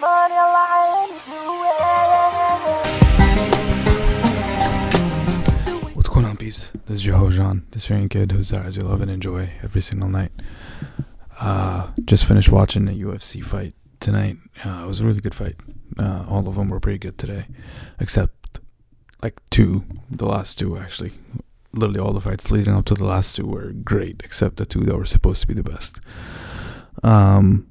[0.00, 1.10] money lying
[5.94, 6.72] What's going on, peeps?
[6.86, 9.50] This is your host, Jean, the Syrian kid who's there as you love and enjoy
[9.62, 10.32] every single night.
[11.38, 14.38] Uh, just finished watching a UFC fight tonight.
[14.64, 15.56] Uh, it was a really good fight.
[15.98, 17.44] Uh, all of them were pretty good today,
[17.98, 18.60] except
[19.22, 19.84] like two.
[20.10, 21.12] The last two, actually.
[21.72, 24.80] Literally, all the fights leading up to the last two were great, except the two
[24.84, 26.00] that were supposed to be the best.
[27.02, 27.69] Um,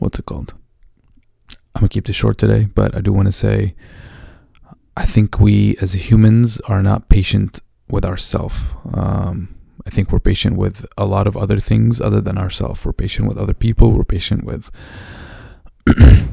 [0.00, 0.54] what's it called?
[1.74, 3.74] I'm gonna keep this short today, but I do want to say
[4.96, 8.74] I think we as humans are not patient with ourselves.
[8.92, 9.54] Um,
[9.86, 12.84] I think we're patient with a lot of other things other than ourselves.
[12.84, 13.92] We're patient with other people.
[13.92, 14.70] We're patient with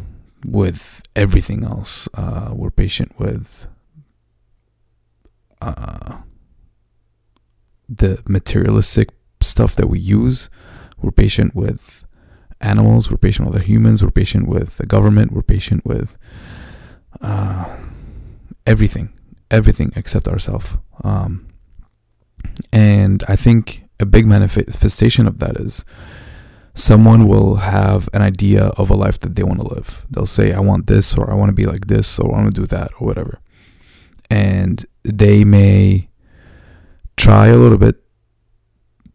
[0.46, 2.10] with everything else.
[2.14, 3.68] Uh, we're patient with
[5.62, 6.18] uh,
[7.88, 9.10] the materialistic
[9.42, 10.50] stuff that we use.
[10.98, 12.06] We're patient with
[12.62, 13.10] animals.
[13.10, 14.04] We're patient with other humans.
[14.04, 15.32] We're patient with the government.
[15.32, 16.18] We're patient with
[17.22, 17.78] uh,
[18.66, 19.14] everything,
[19.52, 20.78] everything except ourselves.
[21.04, 21.48] Um,
[22.72, 25.84] and I think a big manifestation of that is
[26.74, 30.06] someone will have an idea of a life that they want to live.
[30.10, 32.54] They'll say, I want this, or I want to be like this, or I want
[32.54, 33.40] to do that, or whatever.
[34.30, 36.10] And they may
[37.16, 37.96] try a little bit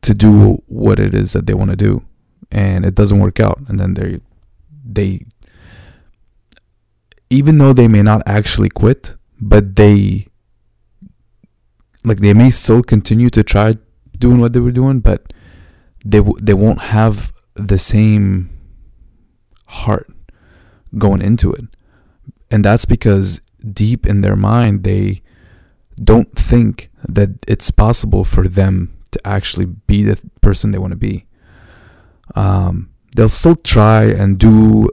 [0.02, 2.04] to do what it is that they want to do,
[2.52, 3.58] and it doesn't work out.
[3.66, 4.20] And then they,
[4.84, 5.24] they,
[7.30, 10.28] even though they may not actually quit, but they
[12.04, 13.74] like they may still continue to try
[14.18, 15.32] doing what they were doing but
[16.04, 18.50] they w- they won't have the same
[19.66, 20.10] heart
[20.98, 21.64] going into it
[22.50, 23.40] and that's because
[23.72, 25.22] deep in their mind they
[26.02, 30.96] don't think that it's possible for them to actually be the person they want to
[30.96, 31.26] be
[32.34, 34.88] um, they'll still try and do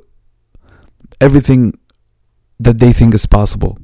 [1.21, 1.73] everything
[2.59, 3.77] that they think is possible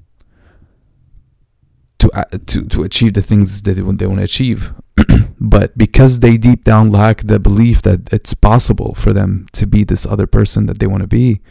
[1.99, 4.73] to uh, to to achieve the things that they want, they want to achieve.
[5.39, 9.83] but because they deep down lack the belief that it's possible for them to be
[9.83, 11.41] this other person that they want to be,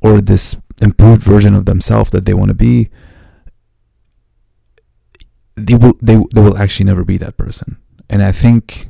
[0.00, 2.88] or this improved version of themselves that they want to be,
[5.54, 7.76] they will they they will actually never be that person.
[8.08, 8.88] And I think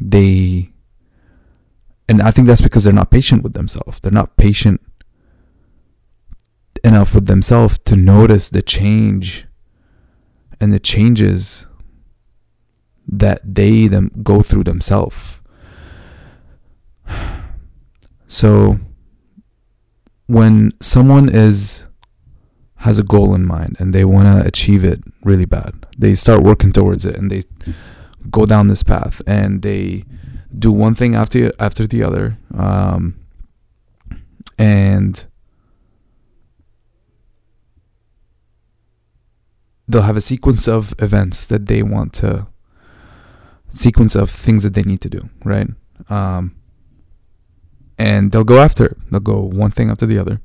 [0.00, 0.72] they
[2.08, 4.00] and I think that's because they're not patient with themselves.
[4.00, 4.80] They're not patient
[6.82, 9.46] enough with themselves to notice the change
[10.60, 11.66] and the changes
[13.06, 15.42] that they them go through themselves.
[18.30, 18.78] So
[20.26, 21.86] when someone is
[22.76, 26.42] has a goal in mind and they want to achieve it really bad, they start
[26.42, 27.42] working towards it and they
[28.30, 30.04] go down this path and they
[30.56, 33.18] do one thing after after the other, um,
[34.58, 35.26] and
[39.86, 42.46] they'll have a sequence of events that they want to
[43.68, 45.68] sequence of things that they need to do right?
[46.08, 46.56] Um,
[47.98, 48.96] and they'll go after it.
[49.10, 50.40] They'll go one thing after the other.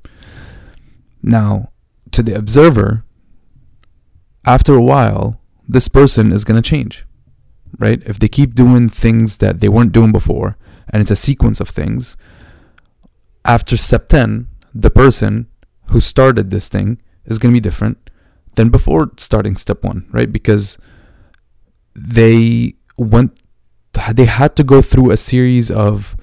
[1.21, 1.71] Now
[2.11, 3.03] to the observer
[4.45, 7.05] after a while this person is going to change
[7.79, 10.57] right if they keep doing things that they weren't doing before
[10.89, 12.15] and it's a sequence of things
[13.45, 15.47] after step 10 the person
[15.89, 18.09] who started this thing is going to be different
[18.55, 20.31] than before starting step one, right?
[20.31, 20.77] Because
[21.95, 23.37] they went,
[24.13, 26.15] they had to go through a series of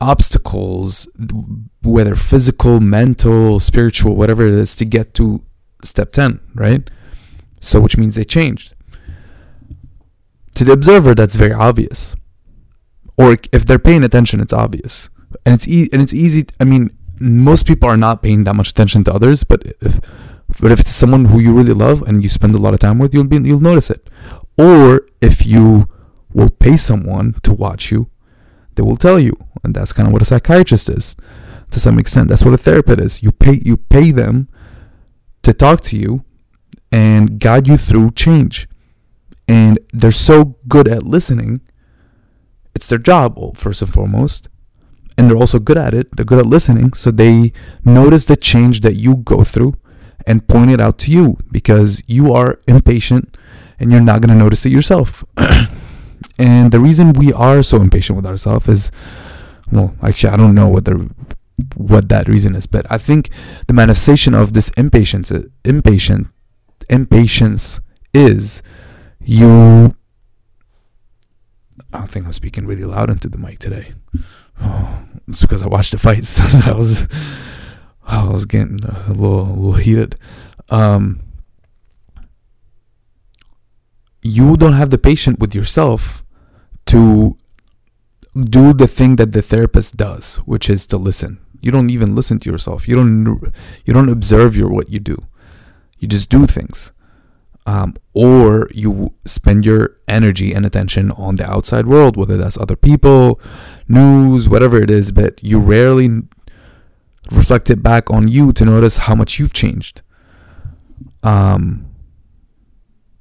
[0.00, 1.08] obstacles,
[1.82, 5.44] whether physical, mental, spiritual, whatever it is, to get to
[5.84, 6.88] step 10, right?
[7.60, 8.74] So, which means they changed.
[10.60, 12.14] To the observer, that's very obvious.
[13.16, 15.08] Or if they're paying attention, it's obvious.
[15.46, 16.44] And it's e- and it's easy.
[16.60, 20.00] I mean, most people are not paying that much attention to others, but if
[20.60, 22.98] but if it's someone who you really love and you spend a lot of time
[22.98, 24.10] with, you'll be you'll notice it.
[24.58, 25.88] Or if you
[26.34, 28.10] will pay someone to watch you,
[28.74, 31.16] they will tell you, and that's kind of what a psychiatrist is,
[31.70, 32.28] to some extent.
[32.28, 33.22] That's what a therapist is.
[33.22, 34.50] You pay you pay them
[35.40, 36.22] to talk to you
[36.92, 38.68] and guide you through change,
[39.50, 41.60] and they're so good at listening.
[42.72, 44.48] It's their job, first and foremost,
[45.18, 46.14] and they're also good at it.
[46.14, 47.50] They're good at listening, so they
[47.84, 49.74] notice the change that you go through
[50.24, 53.36] and point it out to you because you are impatient
[53.80, 55.24] and you're not going to notice it yourself.
[56.38, 58.92] and the reason we are so impatient with ourselves is
[59.72, 61.10] well, actually I don't know what the
[61.74, 63.30] what that reason is, but I think
[63.66, 65.32] the manifestation of this impatience
[65.64, 66.28] impatient
[66.88, 67.80] impatience
[68.14, 68.62] is
[69.22, 69.94] you
[71.92, 73.92] I don't think I'm speaking really loud into the mic today.
[74.60, 76.40] Oh, it's because I watched the fights.
[76.66, 77.08] I was
[78.04, 80.16] I was getting a little a little heated.
[80.68, 81.20] Um,
[84.22, 86.24] you don't have the patience with yourself
[86.86, 87.36] to
[88.38, 91.40] do the thing that the therapist does, which is to listen.
[91.60, 92.86] You don't even listen to yourself.
[92.86, 93.52] You don't
[93.84, 95.16] you don't observe your what you do.
[95.98, 96.92] You just do things.
[97.70, 102.74] Um, or you spend your energy and attention on the outside world, whether that's other
[102.74, 103.40] people,
[103.86, 106.08] news, whatever it is, but you rarely
[107.30, 110.02] reflect it back on you to notice how much you've changed.
[111.22, 111.86] Um,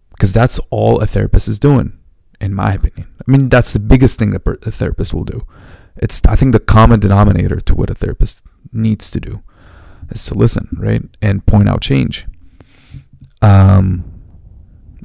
[0.10, 2.00] because that's all a therapist is doing,
[2.42, 3.08] in my opinion.
[3.22, 5.46] I mean, that's the biggest thing that a therapist will do.
[5.98, 8.44] It's, I think, the common denominator to what a therapist
[8.74, 9.44] needs to do
[10.10, 12.26] is to listen, right, and point out change.
[13.44, 14.09] Um,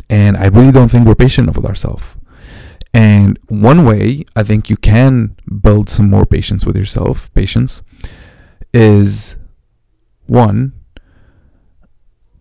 [0.09, 2.17] and I really don't think we're patient with ourselves.
[2.93, 7.83] And one way I think you can build some more patience with yourself, patience,
[8.73, 9.37] is
[10.27, 10.73] one,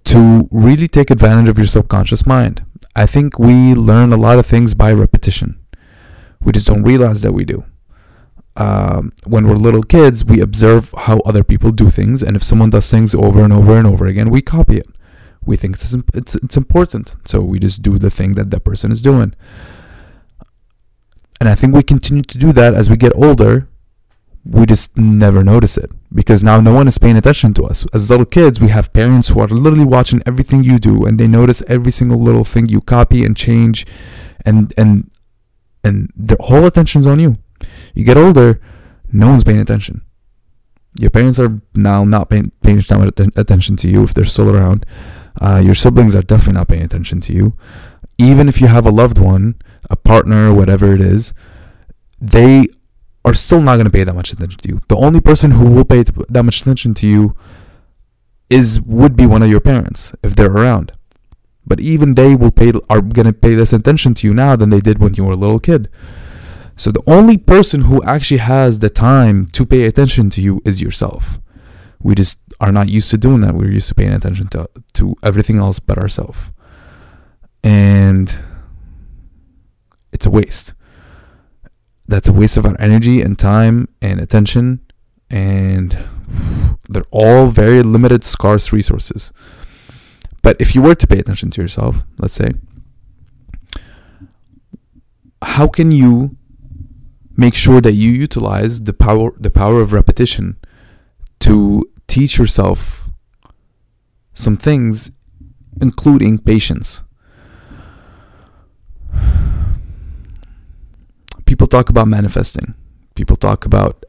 [0.05, 2.63] to really take advantage of your subconscious mind.
[2.95, 5.59] I think we learn a lot of things by repetition.
[6.43, 7.65] We just don't realize that we do.
[8.55, 12.69] Um, when we're little kids, we observe how other people do things, and if someone
[12.69, 14.87] does things over and over and over again, we copy it.
[15.45, 18.91] We think it's, it's, it's important, so we just do the thing that that person
[18.91, 19.33] is doing.
[21.39, 23.67] And I think we continue to do that as we get older.
[24.45, 27.85] We just never notice it because now no one is paying attention to us.
[27.93, 31.27] As little kids, we have parents who are literally watching everything you do and they
[31.27, 33.85] notice every single little thing you copy and change
[34.45, 35.09] and and
[35.83, 37.37] and their whole attention's on you.
[37.93, 38.59] You get older,
[39.11, 40.01] no one's paying attention.
[40.99, 44.85] Your parents are now not paying, paying attention to you if they're still around.
[45.41, 47.53] Uh, your siblings are definitely not paying attention to you.
[48.17, 49.55] Even if you have a loved one,
[49.89, 51.33] a partner, whatever it is,
[52.19, 52.67] they
[53.25, 54.79] are still not going to pay that much attention to you.
[54.87, 57.35] The only person who will pay that much attention to you
[58.49, 60.91] is would be one of your parents if they're around.
[61.65, 64.69] But even they will pay are going to pay less attention to you now than
[64.69, 65.89] they did when you were a little kid.
[66.75, 70.81] So the only person who actually has the time to pay attention to you is
[70.81, 71.39] yourself.
[72.01, 73.53] We just are not used to doing that.
[73.53, 76.49] We're used to paying attention to to everything else but ourselves.
[77.63, 78.27] And
[80.13, 80.73] it's a waste
[82.07, 84.79] that's a waste of our energy and time and attention
[85.29, 85.97] and
[86.89, 89.31] they're all very limited scarce resources
[90.41, 92.51] but if you were to pay attention to yourself let's say
[95.41, 96.35] how can you
[97.35, 100.57] make sure that you utilize the power the power of repetition
[101.39, 103.09] to teach yourself
[104.33, 105.11] some things
[105.81, 107.03] including patience
[111.53, 112.73] people talk about manifesting.
[113.13, 114.05] People talk about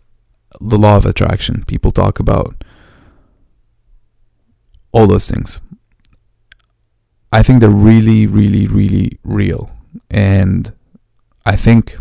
[0.62, 1.62] the law of attraction.
[1.66, 2.64] People talk about
[4.92, 5.60] all those things.
[7.30, 9.70] I think they're really, really, really real.
[10.10, 10.72] And
[11.44, 11.98] I think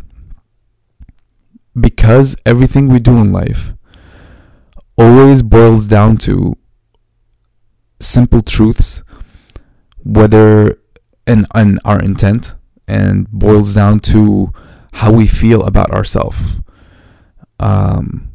[1.78, 3.74] because everything we do in life
[4.98, 6.56] always boils down to
[8.00, 9.04] simple truths,
[10.04, 10.80] whether
[11.26, 12.56] and, in our intent,
[12.88, 14.52] and boils down to
[14.94, 16.60] how we feel about ourselves.
[17.60, 18.32] Um,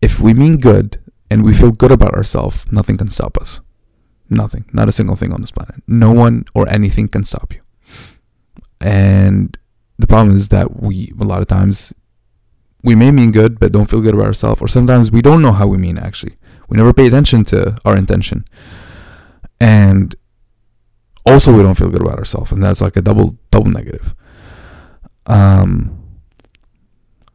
[0.00, 3.60] if we mean good and we feel good about ourselves, nothing can stop us.
[4.30, 4.64] Nothing.
[4.72, 5.82] Not a single thing on this planet.
[5.86, 7.60] No one or anything can stop you.
[8.80, 9.58] And
[9.98, 11.92] the problem is that we, a lot of times,
[12.82, 15.52] we may mean good but don't feel good about ourselves, or sometimes we don't know
[15.52, 16.36] how we mean actually.
[16.68, 18.44] We never pay attention to our intention.
[19.60, 20.14] And
[21.26, 24.14] also we don't feel good about ourselves, and that's like a double double negative.
[25.26, 26.00] Um,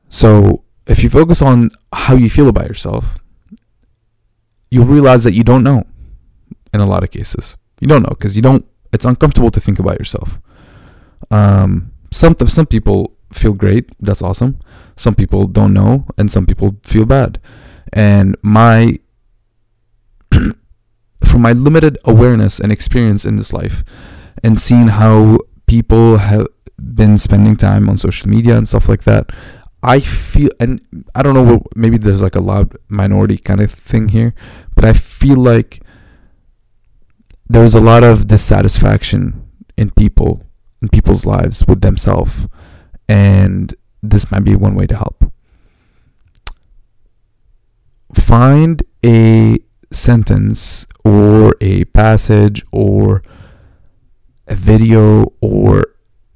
[0.10, 3.20] so if you focus on how you feel about yourself,
[4.72, 5.84] you'll realize that you don't know
[6.74, 7.58] in a lot of cases.
[7.80, 10.40] You don't know because you don't, it's uncomfortable to think about yourself.
[11.32, 13.90] Um, some, some people feel great.
[14.00, 14.60] That's awesome.
[14.96, 17.40] Some people don't know and some people feel bad.
[17.94, 19.00] And my,
[20.32, 23.84] from my limited awareness and experience in this life
[24.44, 26.48] and seeing how people have
[26.78, 29.30] been spending time on social media and stuff like that,
[29.84, 30.82] I feel, and
[31.14, 34.34] I don't know, maybe there's like a loud minority kind of thing here,
[34.76, 35.82] but I feel like
[37.48, 39.48] there's a lot of dissatisfaction
[39.78, 40.42] in people,
[40.82, 42.48] in people's lives with themselves,
[43.08, 43.76] and
[44.12, 45.32] this might be one way to help.
[48.14, 49.60] Find a
[49.92, 53.24] sentence or a passage or
[54.48, 55.86] a video or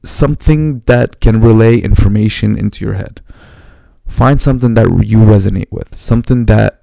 [0.04, 3.22] something that can relay information into your head.
[4.08, 6.82] Find something that you resonate with, something that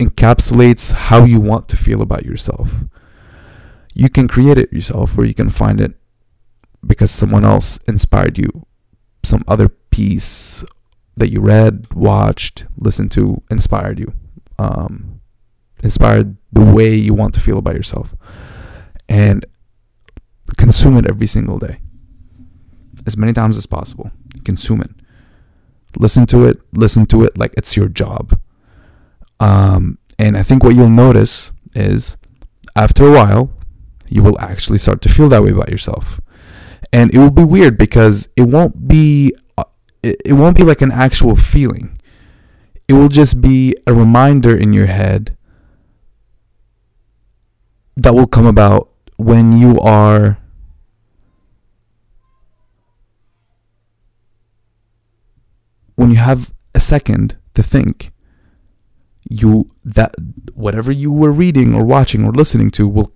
[0.00, 2.82] encapsulates how you want to feel about yourself.
[3.94, 5.92] You can create it yourself, or you can find it
[6.84, 8.66] because someone else inspired you,
[9.24, 10.64] some other piece
[11.16, 14.12] that you read, watched, listened to, inspired you,
[14.58, 15.20] um,
[15.82, 18.14] inspired the way you want to feel about yourself,
[19.08, 19.44] and
[20.56, 21.80] consume it every single day,
[23.06, 24.10] as many times as possible.
[24.44, 24.90] Consume it,
[25.98, 28.40] listen to it, listen to it like it's your job.
[29.38, 32.16] Um, and I think what you'll notice is
[32.76, 33.52] after a while,
[34.08, 36.20] you will actually start to feel that way about yourself
[36.92, 39.64] and it will be weird because it won't be uh,
[40.02, 41.98] it won't be like an actual feeling.
[42.86, 45.36] It will just be a reminder in your head
[47.96, 50.38] that will come about when you are
[55.94, 58.10] when you have a second to think.
[59.30, 60.14] You that
[60.52, 63.14] whatever you were reading or watching or listening to will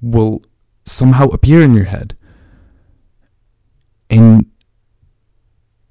[0.00, 0.42] will
[0.84, 2.16] somehow appear in your head
[4.10, 4.46] and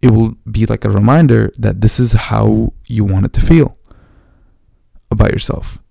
[0.01, 3.77] it will be like a reminder that this is how you want it to feel
[5.09, 5.81] about yourself.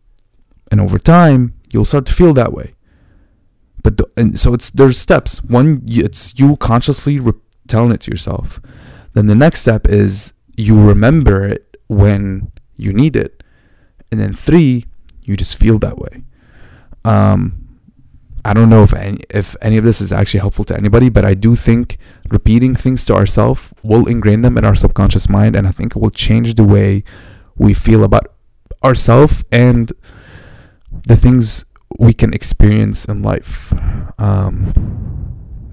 [0.71, 2.75] And over time you'll start to feel that way.
[3.83, 5.43] But the, and so it's there's steps.
[5.43, 7.33] One it's you consciously re-
[7.67, 8.61] telling it to yourself.
[9.15, 13.43] Then the next step is you remember it when you need it.
[14.11, 14.85] And then three
[15.23, 16.23] you just feel that way.
[17.05, 17.62] Um
[18.45, 21.25] I don't know if any, if any of this is actually helpful to anybody, but
[21.25, 25.67] I do think repeating things to ourselves will ingrain them in our subconscious mind, and
[25.67, 27.05] I think it will change the way
[27.57, 28.35] we feel about
[28.83, 29.93] ourselves and
[31.07, 31.65] the things
[31.99, 33.73] we can experience in life.
[34.19, 34.73] Um,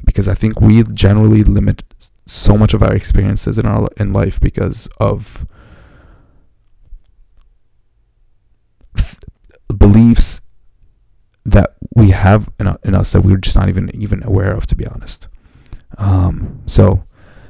[0.05, 1.83] because I think we generally limit
[2.25, 5.45] so much of our experiences in our in life because of
[9.75, 10.41] beliefs
[11.46, 14.75] that we have in, in us that we're just not even even aware of, to
[14.75, 15.27] be honest.
[15.98, 17.03] Um, so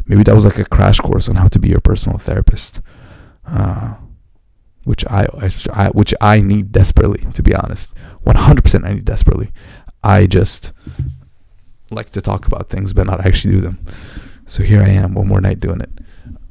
[0.05, 2.81] maybe that was like a crash course on how to be your personal therapist,
[3.45, 3.95] uh,
[4.85, 5.27] which I,
[5.73, 7.91] I which I need desperately, to be honest.
[8.23, 9.51] One hundred percent, I need desperately.
[10.03, 10.71] I just
[11.91, 13.79] like to talk about things, but not actually do them.
[14.45, 15.91] So here I am, one more night doing it.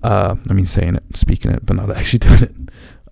[0.02, 2.54] Uh, I mean, saying it, speaking it, but not actually doing it.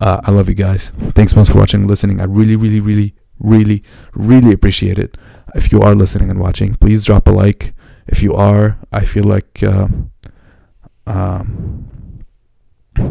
[0.00, 0.90] Uh, I love you guys.
[1.14, 2.21] Thanks so much for watching, listening.
[2.21, 3.83] I really, really, really, really,
[4.14, 5.16] really appreciate it.
[5.55, 7.75] If you are listening and watching, please drop a like.
[8.07, 9.88] If you are, I feel like, uh,
[11.07, 12.25] um,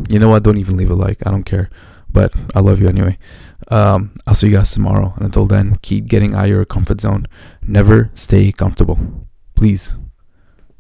[0.10, 0.44] you know what?
[0.44, 1.26] Don't even leave a like.
[1.26, 1.70] I don't care.
[2.12, 3.18] But I love you anyway.
[3.68, 5.14] Um, I'll see you guys tomorrow.
[5.18, 7.28] And until then, keep getting out of your comfort zone.
[7.62, 9.00] Never stay comfortable.
[9.56, 9.98] Please.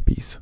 [0.05, 0.39] Peace.